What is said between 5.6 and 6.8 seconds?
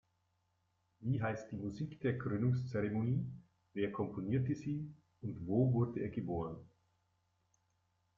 wurde er geboren?